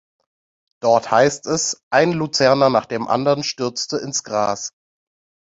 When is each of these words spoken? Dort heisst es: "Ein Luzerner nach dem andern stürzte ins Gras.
Dort 0.81 1.11
heisst 1.11 1.45
es: 1.45 1.83
"Ein 1.91 2.11
Luzerner 2.13 2.71
nach 2.71 2.87
dem 2.87 3.07
andern 3.07 3.43
stürzte 3.43 3.97
ins 3.97 4.23
Gras. 4.23 4.73